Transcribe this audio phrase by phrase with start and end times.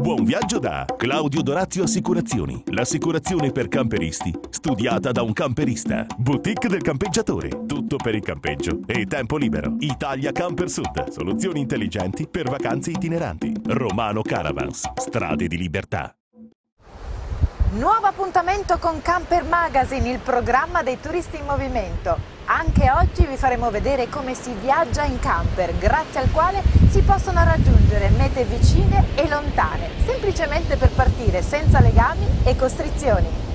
[0.00, 2.62] Buon viaggio da Claudio Dorazio Assicurazioni.
[2.68, 6.06] L'assicurazione per camperisti, studiata da un camperista.
[6.16, 7.66] Boutique del campeggiatore.
[7.66, 9.76] Tutto per il campeggio e tempo libero.
[9.80, 11.10] Italia Camper Sud.
[11.10, 13.52] Soluzioni intelligenti per vacanze itineranti.
[13.66, 14.90] Romano Caravans.
[14.94, 16.14] Strade di libertà.
[17.72, 22.39] Nuovo appuntamento con Camper Magazine, il programma dei turisti in movimento.
[22.52, 27.44] Anche oggi vi faremo vedere come si viaggia in camper, grazie al quale si possono
[27.44, 33.49] raggiungere mete vicine e lontane, semplicemente per partire senza legami e costrizioni.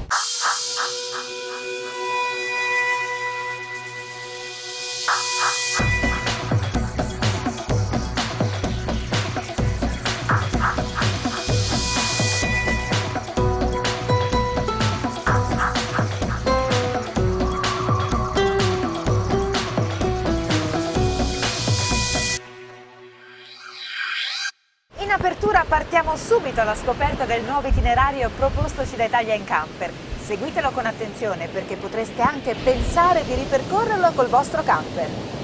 [25.68, 29.92] Partiamo subito alla scoperta del nuovo itinerario propostoci da Italia in Camper.
[30.24, 35.35] Seguitelo con attenzione perché potreste anche pensare di ripercorrerlo col vostro camper.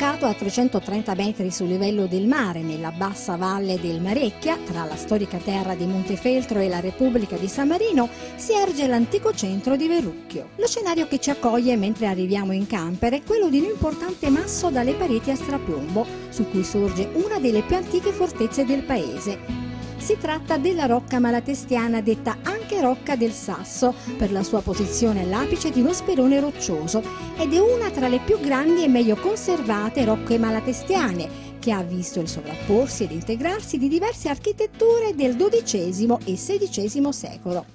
[0.00, 4.96] Arroccato a 330 metri sul livello del mare nella bassa valle del Marecchia, tra la
[4.96, 9.88] storica terra di Montefeltro e la Repubblica di San Marino, si erge l'antico centro di
[9.88, 10.52] Verrucchio.
[10.56, 14.70] Lo scenario che ci accoglie mentre arriviamo in camper è quello di un importante masso
[14.70, 19.59] dalle pareti a strapiombo, su cui sorge una delle più antiche fortezze del paese.
[20.00, 25.70] Si tratta della rocca malatestiana detta anche Rocca del Sasso per la sua posizione all'apice
[25.70, 27.02] di uno sperone roccioso
[27.36, 32.18] ed è una tra le più grandi e meglio conservate rocche malatestiane che ha visto
[32.18, 37.66] il sovrapporsi ed integrarsi di diverse architetture del XII e XVI secolo.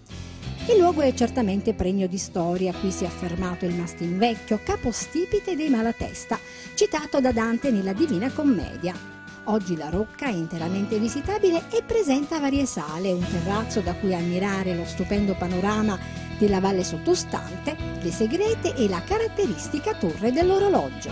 [0.67, 5.55] Il luogo è certamente pregno di storia, qui si è affermato il mastin vecchio, capostipite
[5.55, 6.39] dei Malatesta,
[6.73, 9.14] citato da Dante nella Divina Commedia.
[9.47, 14.73] Oggi la rocca è interamente visitabile e presenta varie sale, un terrazzo da cui ammirare
[14.73, 15.99] lo stupendo panorama
[16.39, 21.11] della valle sottostante, le segrete e la caratteristica torre dell'orologio.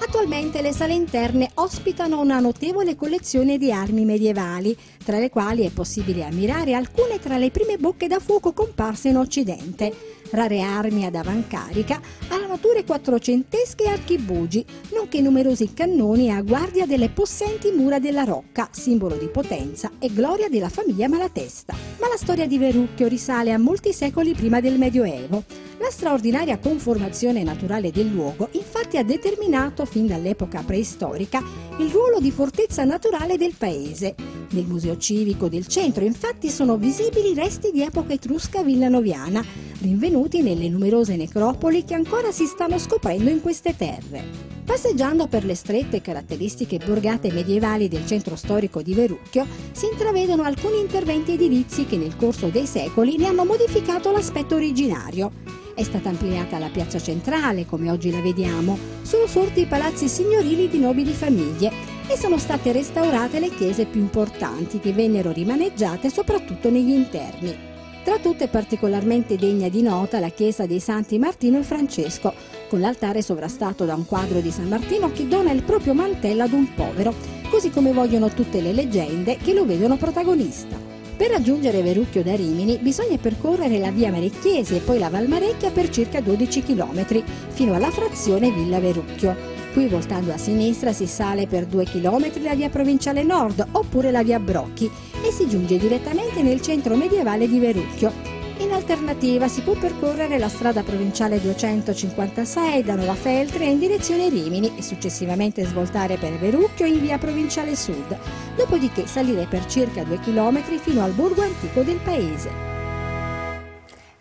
[0.00, 5.70] Attualmente le sale interne ospitano una notevole collezione di armi medievali, tra le quali è
[5.70, 11.14] possibile ammirare alcune tra le prime bocche da fuoco comparse in Occidente, rare armi ad
[11.14, 14.64] avancarica, armature quattrocentesche e archibugi,
[14.94, 20.48] nonché numerosi cannoni a guardia delle possenti mura della Rocca, simbolo di potenza e gloria
[20.48, 21.74] della famiglia Malatesta.
[22.00, 25.44] Ma la storia di Verrucchio risale a molti secoli prima del Medioevo.
[25.78, 31.42] La straordinaria conformazione naturale del luogo infatti ha determinato fin dall'epoca preistorica
[31.78, 34.14] il ruolo di fortezza naturale del paese.
[34.50, 39.42] Nel museo civico del centro infatti sono visibili resti di epoca etrusca villanoviana,
[39.80, 44.48] rinvenuti nelle numerose necropoli che ancora si stanno scoprendo in queste terre.
[44.64, 50.78] Passeggiando per le strette caratteristiche borgate medievali del centro storico di Verrucchio, si intravedono alcuni
[50.78, 55.32] interventi edilizi che nel corso dei secoli ne hanno modificato l'aspetto originario.
[55.74, 60.68] È stata ampliata la piazza centrale, come oggi la vediamo, sono sorti i palazzi signorili
[60.68, 61.72] di nobili famiglie
[62.06, 67.69] e sono state restaurate le chiese più importanti che vennero rimaneggiate soprattutto negli interni.
[68.02, 72.32] Tra tutte particolarmente degna di nota la chiesa dei Santi Martino e Francesco,
[72.68, 76.52] con l'altare sovrastato da un quadro di San Martino che dona il proprio mantello ad
[76.52, 77.14] un povero,
[77.50, 80.76] così come vogliono tutte le leggende che lo vedono protagonista.
[81.14, 85.90] Per raggiungere Verrucchio da Rimini bisogna percorrere la via Marecchiesi e poi la Valmarecchia per
[85.90, 89.49] circa 12 km fino alla frazione Villa Verrucchio.
[89.72, 94.24] Qui voltando a sinistra si sale per 2 km la via provinciale nord oppure la
[94.24, 94.90] via Brocchi
[95.22, 98.12] e si giunge direttamente nel centro medievale di Verrucchio.
[98.58, 104.72] In alternativa si può percorrere la strada provinciale 256 da Nova Feltri in direzione Rimini
[104.76, 108.18] e successivamente svoltare per Verrucchio in via provinciale sud,
[108.56, 112.69] dopodiché salire per circa 2 km fino al borgo antico del paese.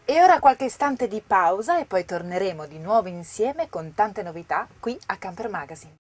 [0.09, 4.67] E ora qualche istante di pausa e poi torneremo di nuovo insieme con tante novità
[4.79, 5.93] qui a Camper Magazine.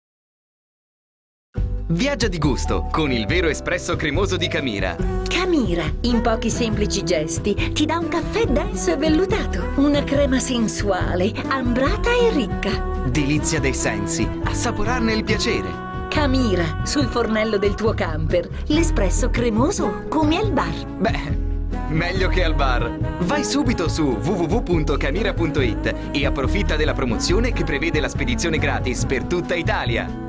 [1.89, 4.95] Viaggia di gusto con il vero espresso cremoso di Camira.
[5.27, 11.31] Camira, in pochi semplici gesti, ti dà un caffè denso e vellutato, una crema sensuale,
[11.47, 12.79] ambrata e ricca.
[13.11, 16.07] Delizia dei sensi, assaporarne il piacere.
[16.09, 20.85] Camira, sul fornello del tuo camper, l'espresso cremoso come al bar.
[20.97, 21.48] Beh,
[21.89, 22.97] meglio che al bar.
[23.21, 29.55] Vai subito su www.camira.it e approfitta della promozione che prevede la spedizione gratis per tutta
[29.55, 30.28] Italia.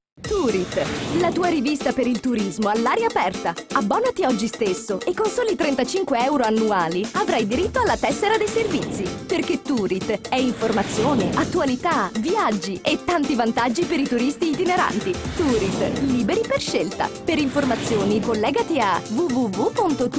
[0.21, 3.53] Turit, la tua rivista per il turismo all'aria aperta.
[3.73, 9.03] Abbonati oggi stesso e con soli 35 euro annuali avrai diritto alla tessera dei servizi.
[9.25, 15.11] Perché Turit è informazione, attualità, viaggi e tanti vantaggi per i turisti itineranti.
[15.35, 17.09] Turit, liberi per scelta.
[17.25, 20.09] Per informazioni collegati a www.turit.it.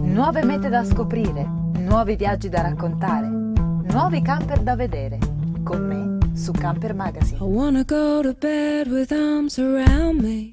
[0.00, 1.48] Nuove mete da scoprire,
[1.78, 5.18] nuovi viaggi da raccontare, nuovi camper da vedere.
[5.62, 7.38] Con me su Camper Magazine.
[7.40, 10.52] I wanna go to bed with arms around me.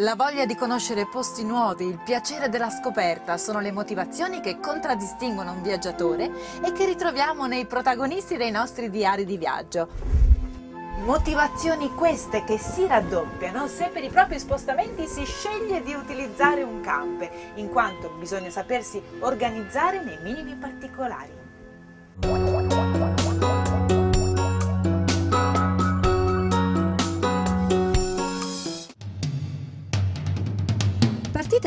[0.00, 5.52] La voglia di conoscere posti nuovi, il piacere della scoperta sono le motivazioni che contraddistinguono
[5.52, 6.30] un viaggiatore
[6.64, 9.88] e che ritroviamo nei protagonisti dei nostri diari di viaggio.
[11.04, 16.80] Motivazioni queste che si raddoppiano se per i propri spostamenti si sceglie di utilizzare un
[16.80, 22.49] camper, in quanto bisogna sapersi organizzare nei minimi particolari.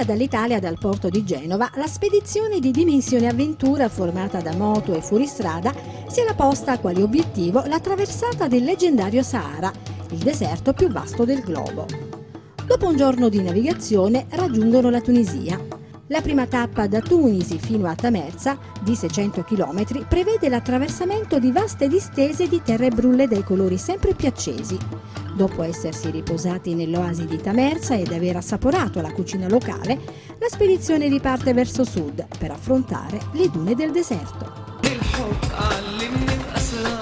[0.04, 5.02] Partita dall'Italia dal porto di Genova, la spedizione di dimensione avventura formata da moto e
[5.02, 5.74] fuoristrada
[6.08, 9.72] si era posta quale obiettivo la traversata del leggendario Sahara,
[10.10, 11.86] il deserto più vasto del globo.
[12.66, 15.58] Dopo un giorno di navigazione raggiungono la Tunisia.
[16.08, 21.88] La prima tappa da Tunisi fino a Tamerza, di 600 km, prevede l'attraversamento di vaste
[21.88, 24.78] distese di terre brulle dai colori sempre più accesi.
[25.34, 30.00] Dopo essersi riposati nell'oasi di Tamerza ed aver assaporato la cucina locale,
[30.38, 34.62] la spedizione riparte verso sud per affrontare le dune del deserto.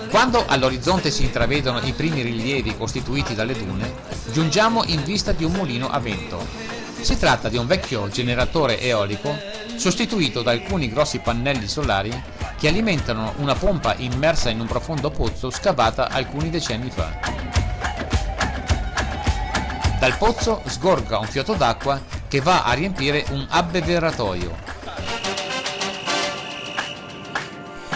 [0.09, 3.91] Quando all'orizzonte si intravedono i primi rilievi costituiti dalle dune,
[4.31, 6.45] giungiamo in vista di un mulino a vento.
[7.01, 9.35] Si tratta di un vecchio generatore eolico
[9.75, 12.11] sostituito da alcuni grossi pannelli solari
[12.57, 17.50] che alimentano una pompa immersa in un profondo pozzo scavata alcuni decenni fa.
[20.01, 24.57] Dal pozzo sgorga un fiotto d'acqua che va a riempire un abbeveratoio.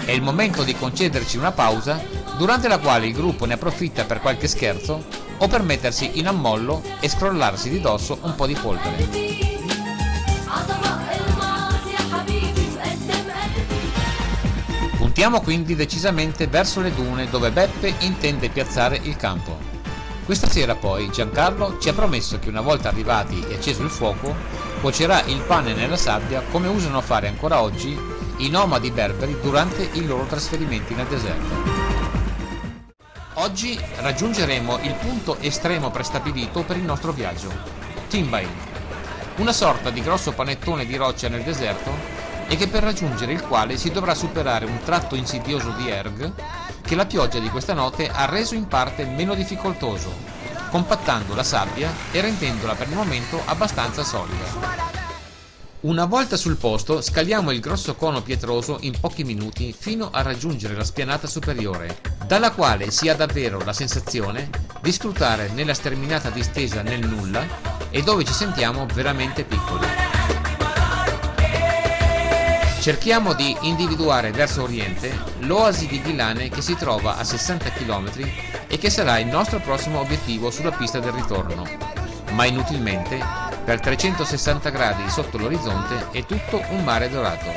[0.05, 1.99] È il momento di concederci una pausa
[2.37, 5.03] durante la quale il gruppo ne approfitta per qualche scherzo
[5.35, 9.09] o per mettersi in ammollo e scrollarsi di dosso un po' di polvere.
[14.95, 19.64] Puntiamo quindi decisamente verso le dune dove Beppe intende piazzare il campo.
[20.25, 24.33] Questa sera poi Giancarlo ci ha promesso che una volta arrivati e acceso il fuoco,
[24.81, 27.95] cuocerà il pane nella sabbia come usano fare ancora oggi
[28.37, 31.83] i nomadi berberi durante i loro trasferimenti nel deserto.
[33.35, 37.51] Oggi raggiungeremo il punto estremo prestabilito per il nostro viaggio,
[38.09, 38.49] Timbain,
[39.35, 41.91] una sorta di grosso panettone di roccia nel deserto
[42.47, 46.33] e che per raggiungere il quale si dovrà superare un tratto insidioso di erg
[46.85, 50.13] che la pioggia di questa notte ha reso in parte meno difficoltoso,
[50.69, 54.93] compattando la sabbia e rendendola per il momento abbastanza solida.
[55.81, 60.75] Una volta sul posto scaliamo il grosso cono pietroso in pochi minuti fino a raggiungere
[60.75, 64.49] la spianata superiore, dalla quale si ha davvero la sensazione
[64.81, 67.45] di scrutare nella sterminata distesa nel nulla
[67.91, 70.14] e dove ci sentiamo veramente piccoli.
[72.85, 78.11] Cerchiamo di individuare verso oriente l'oasi di Ghilane che si trova a 60 km
[78.67, 81.65] e che sarà il nostro prossimo obiettivo sulla pista del ritorno.
[82.33, 83.19] Ma inutilmente,
[83.63, 87.51] per 360 gradi sotto l'orizzonte è tutto un mare dorato.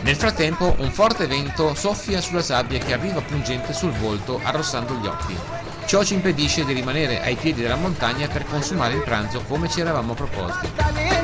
[0.00, 5.06] Nel frattempo un forte vento soffia sulla sabbia che arriva pungente sul volto arrossando gli
[5.06, 5.36] occhi.
[5.84, 9.80] Ciò ci impedisce di rimanere ai piedi della montagna per consumare il pranzo come ci
[9.80, 11.15] eravamo proposti.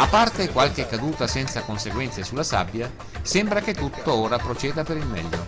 [0.00, 2.90] A parte qualche caduta senza conseguenze sulla sabbia,
[3.20, 5.44] sembra che tutto ora proceda per il meglio.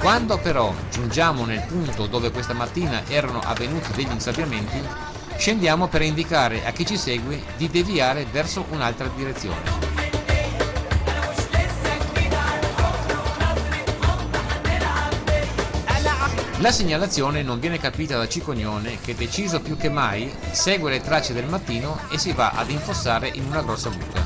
[0.00, 4.80] Quando però giungiamo nel punto dove questa mattina erano avvenuti degli insabbiamenti,
[5.36, 9.91] scendiamo per indicare a chi ci segue di deviare verso un'altra direzione.
[16.62, 21.32] La segnalazione non viene capita da Cicognone che deciso più che mai segue le tracce
[21.32, 24.24] del mattino e si va ad infossare in una grossa buca.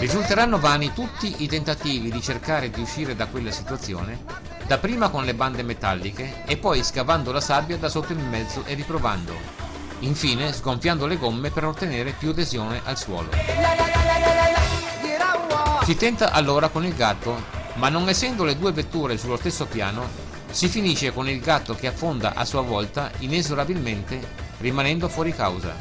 [0.00, 4.24] Risulteranno vani tutti i tentativi di cercare di uscire da quella situazione,
[4.66, 8.74] dapprima con le bande metalliche e poi scavando la sabbia da sotto il mezzo e
[8.74, 9.32] riprovando,
[10.00, 13.30] infine sgonfiando le gomme per ottenere più adesione al suolo.
[15.84, 20.08] Si tenta allora con il gatto ma non essendo le due vetture sullo stesso piano,
[20.50, 25.74] si finisce con il gatto che affonda a sua volta inesorabilmente, rimanendo fuori causa.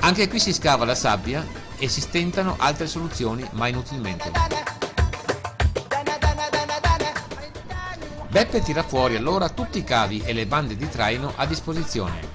[0.00, 1.44] Anche qui si scava la sabbia
[1.76, 4.30] e si stentano altre soluzioni, ma inutilmente.
[8.28, 12.34] Beppe tira fuori allora tutti i cavi e le bande di traino a disposizione.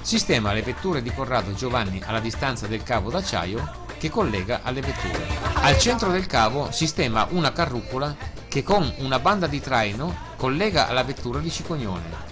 [0.00, 5.26] Sistema le vetture di Corrado Giovanni alla distanza del cavo d'acciaio che collega alle vetture.
[5.56, 8.16] Al centro del cavo sistema una carrucola
[8.48, 12.28] che con una banda di traino collega alla vettura di Cicognone.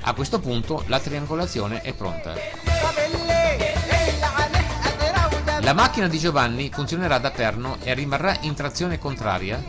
[0.00, 2.32] A questo punto la triangolazione è pronta.
[5.60, 9.62] La macchina di Giovanni funzionerà da perno e rimarrà in trazione contraria,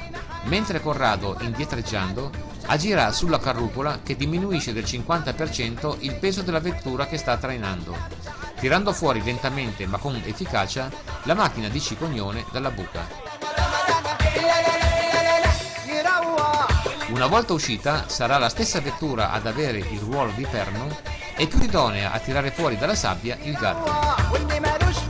[0.44, 2.32] mentre Corrado, indietreggiando,
[2.68, 8.27] agirà sulla carrucola che diminuisce del 50% il peso della vettura che sta trainando
[8.60, 10.90] tirando fuori lentamente ma con efficacia
[11.24, 13.08] la macchina di Cicognone dalla buca.
[17.10, 20.88] Una volta uscita sarà la stessa vettura ad avere il ruolo di perno
[21.36, 25.07] e più idonea a tirare fuori dalla sabbia il gatto.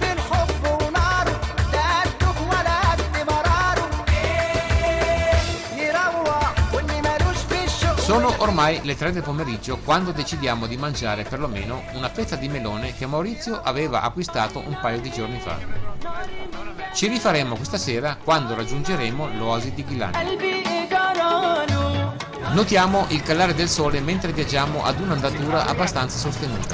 [8.17, 12.95] Sono ormai le 3 del pomeriggio quando decidiamo di mangiare perlomeno una fetta di melone
[12.95, 15.55] che Maurizio aveva acquistato un paio di giorni fa.
[16.95, 20.35] Ci rifaremo questa sera quando raggiungeremo l'oasi di Ghilani.
[22.53, 26.73] Notiamo il calare del sole mentre viaggiamo ad un'andatura abbastanza sostenuta.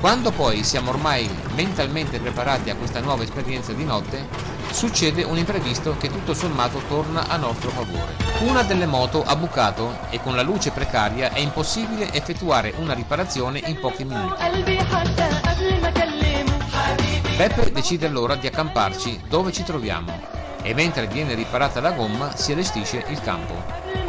[0.00, 4.26] Quando poi siamo ormai mentalmente preparati a questa nuova esperienza di notte,
[4.70, 8.14] succede un imprevisto che tutto sommato torna a nostro favore.
[8.40, 13.60] Una delle moto ha bucato e con la luce precaria è impossibile effettuare una riparazione
[13.64, 14.42] in pochi minuti.
[17.36, 22.52] Beppe decide allora di accamparci dove ci troviamo e mentre viene riparata la gomma si
[22.52, 24.07] allestisce il campo.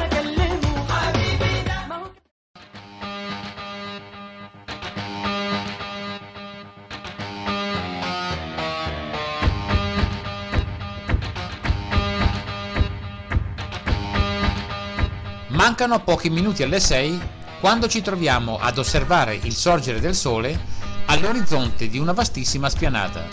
[15.69, 17.21] Mancano pochi minuti alle 6
[17.59, 20.59] quando ci troviamo ad osservare il sorgere del sole
[21.05, 23.27] all'orizzonte di una vastissima spianata.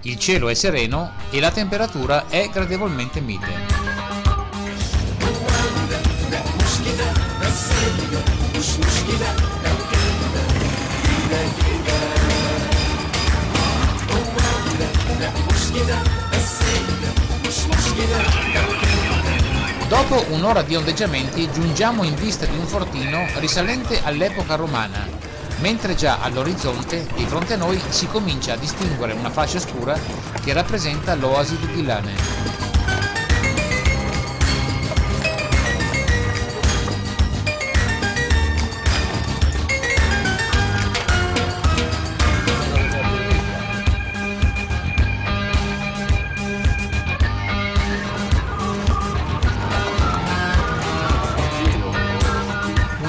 [0.00, 3.81] Il cielo è sereno e la temperatura è gradevolmente mite.
[20.12, 25.08] Dopo un'ora di ondeggiamenti giungiamo in vista di un fortino risalente all'epoca romana,
[25.60, 29.98] mentre già all'orizzonte, di fronte a noi, si comincia a distinguere una fascia scura
[30.44, 32.71] che rappresenta l'oasi di Ghilane.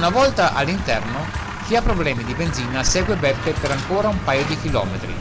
[0.04, 1.26] Una volta all'interno,
[1.66, 5.16] chi ha problemi di benzina segue Beppe per ancora un paio di chilometri,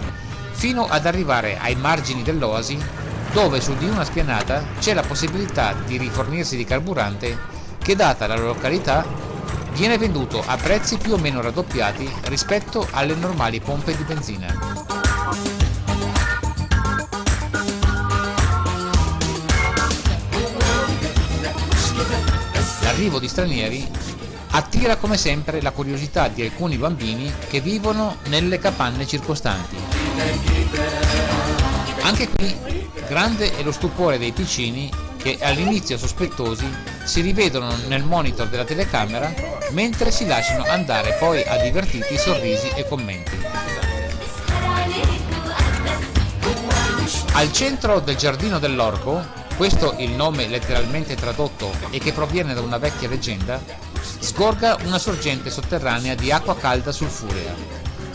[0.50, 2.76] fino ad arrivare ai margini dell'oasi,
[3.32, 7.38] dove su di una spianata c'è la possibilità di rifornirsi di carburante
[7.78, 9.06] che, data la località,
[9.70, 14.52] viene venduto a prezzi più o meno raddoppiati rispetto alle normali pompe di benzina.
[22.82, 23.88] L'arrivo di stranieri
[24.52, 29.76] attira come sempre la curiosità di alcuni bambini che vivono nelle capanne circostanti.
[32.02, 32.54] Anche qui
[33.08, 36.66] grande è lo stupore dei piccini che all'inizio sospettosi
[37.04, 39.32] si rivedono nel monitor della telecamera
[39.70, 43.40] mentre si lasciano andare poi a divertiti sorrisi e commenti.
[47.34, 49.24] Al centro del giardino dell'orco,
[49.56, 53.60] questo il nome letteralmente tradotto e che proviene da una vecchia leggenda,
[54.22, 57.54] sgorga una sorgente sotterranea di acqua calda sulfurea,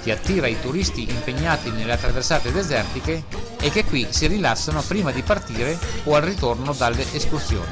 [0.02, 3.26] che attira i turisti impegnati nelle attraversate desertiche
[3.60, 7.66] e che qui si rilassano prima di partire o al ritorno dalle escursioni.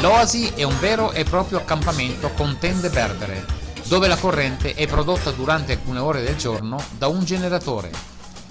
[0.00, 3.46] L'oasi è un vero e proprio accampamento con tende berbere,
[3.84, 7.90] dove la corrente è prodotta durante alcune ore del giorno da un generatore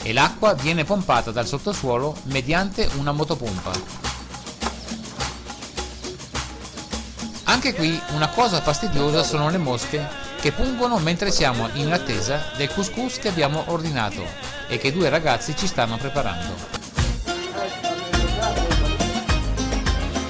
[0.01, 4.16] e l'acqua viene pompata dal sottosuolo mediante una motopompa.
[7.49, 10.05] Anche qui una cosa fastidiosa sono le mosche
[10.41, 14.21] che pungono mentre siamo in attesa del couscous che abbiamo ordinato
[14.67, 16.53] e che due ragazzi ci stanno preparando.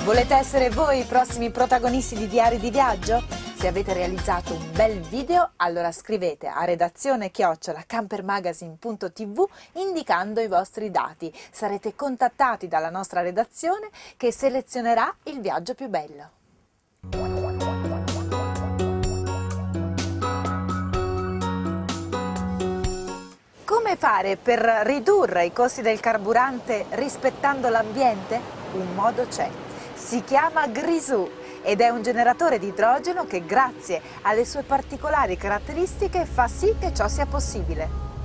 [0.03, 3.23] Volete essere voi i prossimi protagonisti di Diari di Viaggio?
[3.55, 10.91] Se avete realizzato un bel video, allora scrivete a redazione chiocciola campermagazine.tv indicando i vostri
[10.91, 11.33] dati.
[11.49, 16.35] Sarete contattati dalla nostra redazione che selezionerà il viaggio più bello.
[23.63, 28.39] Come fare per ridurre i costi del carburante rispettando l'ambiente?
[28.73, 29.49] Un modo c'è.
[29.93, 31.29] Si chiama Grisù
[31.61, 36.93] ed è un generatore di idrogeno che grazie alle sue particolari caratteristiche fa sì che
[36.93, 38.16] ciò sia possibile.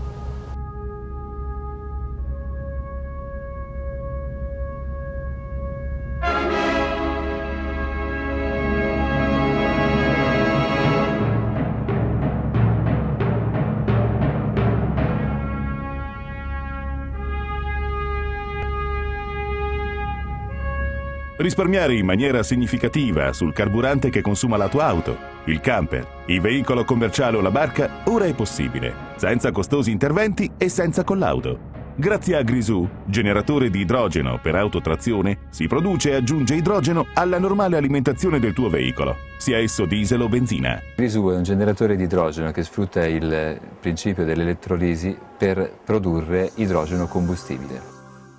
[21.43, 26.85] Risparmiare in maniera significativa sul carburante che consuma la tua auto, il camper, il veicolo
[26.85, 31.71] commerciale o la barca ora è possibile, senza costosi interventi e senza collaudo.
[31.97, 37.77] Grazie a Grisù, generatore di idrogeno per autotrazione, si produce e aggiunge idrogeno alla normale
[37.77, 40.81] alimentazione del tuo veicolo, sia esso diesel o benzina.
[40.95, 47.92] Grisù è un generatore di idrogeno che sfrutta il principio dell'elettrolisi per produrre idrogeno combustibile.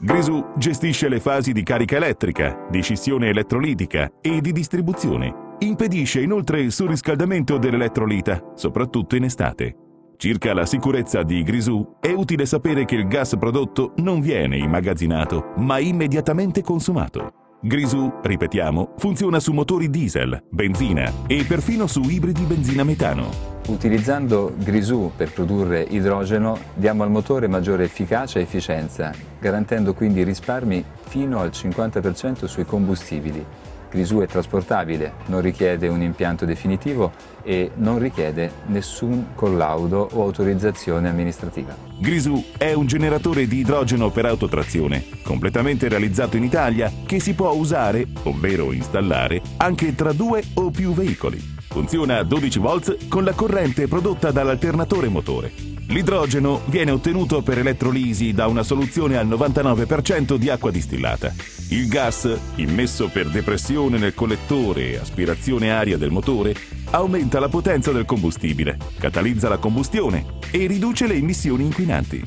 [0.03, 5.55] Grisù gestisce le fasi di carica elettrica, di scissione elettrolitica e di distribuzione.
[5.59, 9.77] Impedisce inoltre il surriscaldamento dell'elettrolita, soprattutto in estate.
[10.17, 15.53] Circa la sicurezza di Grisù, è utile sapere che il gas prodotto non viene immagazzinato,
[15.59, 17.59] ma immediatamente consumato.
[17.61, 23.52] Grisù, ripetiamo, funziona su motori diesel, benzina e perfino su ibridi benzina-metano.
[23.67, 30.83] Utilizzando Grisù per produrre idrogeno diamo al motore maggiore efficacia e efficienza, garantendo quindi risparmi
[31.07, 33.45] fino al 50% sui combustibili.
[33.89, 37.11] Grisù è trasportabile, non richiede un impianto definitivo
[37.43, 41.75] e non richiede nessun collaudo o autorizzazione amministrativa.
[41.99, 47.51] Grisù è un generatore di idrogeno per autotrazione, completamente realizzato in Italia, che si può
[47.51, 51.52] usare, ovvero installare, anche tra due o più veicoli.
[51.73, 55.51] Funziona a 12 volts con la corrente prodotta dall'alternatore motore.
[55.87, 61.33] L'idrogeno viene ottenuto per elettrolisi da una soluzione al 99% di acqua distillata.
[61.69, 66.53] Il gas, immesso per depressione nel collettore e aspirazione aria del motore,
[66.91, 72.23] aumenta la potenza del combustibile, catalizza la combustione e riduce le emissioni inquinanti.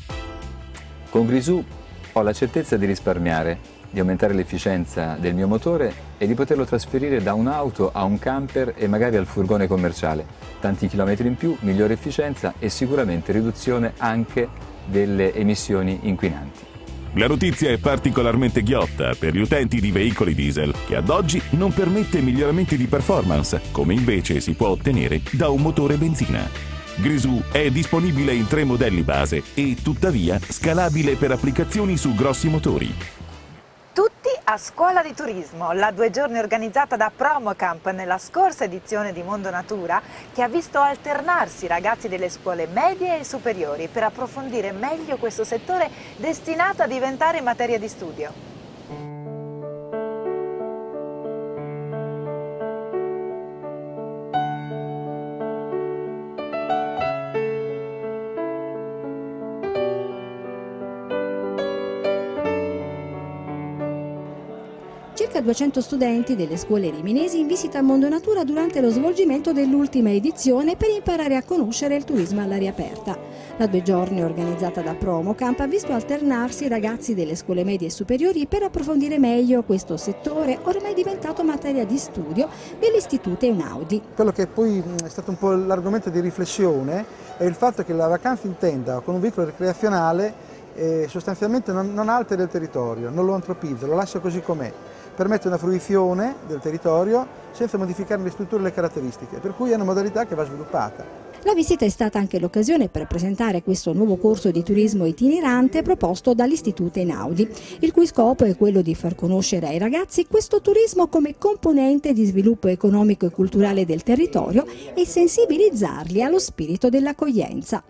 [1.09, 1.63] Con Grisù
[2.11, 3.59] ho la certezza di risparmiare,
[3.97, 8.75] di aumentare l'efficienza del mio motore e di poterlo trasferire da un'auto a un camper
[8.77, 10.23] e magari al furgone commerciale.
[10.59, 14.47] Tanti chilometri in più, migliore efficienza e sicuramente riduzione anche
[14.85, 16.59] delle emissioni inquinanti.
[17.13, 21.73] La notizia è particolarmente ghiotta per gli utenti di veicoli diesel, che ad oggi non
[21.73, 26.47] permette miglioramenti di performance, come invece si può ottenere da un motore benzina.
[26.97, 32.93] Grisù è disponibile in tre modelli base e tuttavia scalabile per applicazioni su grossi motori.
[34.49, 39.49] A Scuola di Turismo, la due giorni organizzata da Promocamp nella scorsa edizione di Mondo
[39.49, 40.01] Natura,
[40.33, 45.89] che ha visto alternarsi ragazzi delle scuole medie e superiori per approfondire meglio questo settore
[46.15, 48.56] destinato a diventare materia di studio.
[65.37, 70.09] Circa 200 studenti delle scuole riminesi in visita a Mondo Natura durante lo svolgimento dell'ultima
[70.09, 73.15] edizione per imparare a conoscere il turismo all'aria aperta.
[73.57, 77.91] La due giorni organizzata da Promocamp ha visto alternarsi i ragazzi delle scuole medie e
[77.91, 84.01] superiori per approfondire meglio questo settore ormai diventato materia di studio dell'Istituto Einaudi.
[84.15, 87.05] Quello che poi è stato un po' l'argomento di riflessione
[87.37, 92.09] è il fatto che la vacanza in tenda con un veicolo ricreazionale eh, sostanzialmente non
[92.09, 94.73] altera il territorio, non lo antropizza, lo lascia così com'è
[95.17, 99.73] permette una fruizione del territorio senza modificare le strutture e le caratteristiche, per cui è
[99.73, 101.25] una modalità che va sviluppata.
[101.41, 106.35] La visita è stata anche l'occasione per presentare questo nuovo corso di turismo itinerante proposto
[106.35, 107.49] dall'Istituto Einaudi,
[107.79, 112.25] il cui scopo è quello di far conoscere ai ragazzi questo turismo come componente di
[112.25, 117.83] sviluppo economico e culturale del territorio e sensibilizzarli allo spirito dell'accoglienza.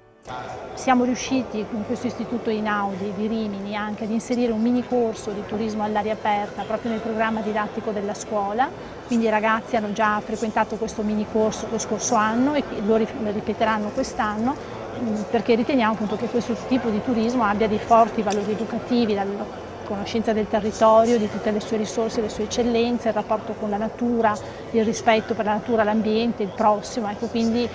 [0.74, 5.42] Siamo riusciti con questo istituto Inaudi di Rimini anche ad inserire un mini corso di
[5.46, 8.70] turismo all'aria aperta proprio nel programma didattico della scuola,
[9.06, 13.88] quindi i ragazzi hanno già frequentato questo mini corso lo scorso anno e lo ripeteranno
[13.90, 14.54] quest'anno
[15.00, 19.46] mm, perché riteniamo appunto che questo tipo di turismo abbia dei forti valori educativi, dalla
[19.86, 23.78] conoscenza del territorio, di tutte le sue risorse, le sue eccellenze, il rapporto con la
[23.78, 24.38] natura,
[24.72, 27.68] il rispetto per la natura, l'ambiente, il prossimo, ecco, quindi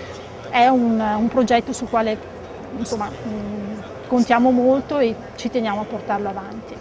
[0.50, 2.40] è un, un progetto sul quale
[2.76, 6.74] insomma, mm, contiamo molto e ci teniamo a portarlo avanti.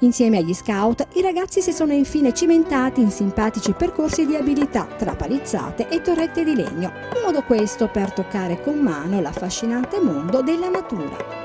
[0.00, 5.14] Insieme agli scout, i ragazzi si sono infine cimentati in simpatici percorsi di abilità tra
[5.14, 10.68] palizzate e torrette di legno, in modo questo per toccare con mano l'affascinante mondo della
[10.68, 11.43] natura.